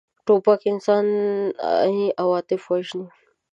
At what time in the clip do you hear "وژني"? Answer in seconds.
2.71-3.07